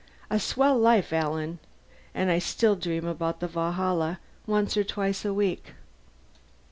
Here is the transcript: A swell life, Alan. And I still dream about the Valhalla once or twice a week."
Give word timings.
A 0.31 0.39
swell 0.39 0.79
life, 0.79 1.13
Alan. 1.13 1.59
And 2.15 2.31
I 2.31 2.39
still 2.39 2.75
dream 2.75 3.05
about 3.05 3.39
the 3.39 3.47
Valhalla 3.47 4.19
once 4.47 4.75
or 4.75 4.83
twice 4.83 5.23
a 5.25 5.31
week." 5.31 5.73